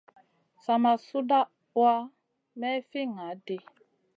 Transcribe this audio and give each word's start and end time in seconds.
Sa 0.63 0.73
ma 0.83 0.91
suɗawa 1.05 1.93
may 2.59 2.77
fi 2.89 3.01
ŋaʼaɗ 3.15 3.37
ɗi. 3.45 3.55